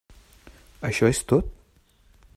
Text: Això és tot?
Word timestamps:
Això 0.89 1.11
és 1.13 1.23
tot? 1.33 1.53